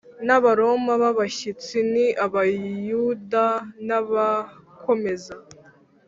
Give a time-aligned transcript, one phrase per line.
[0.27, 1.95] n Abaroma b abashyitsi n
[2.25, 3.45] Abayuda
[3.87, 5.35] n abakomeza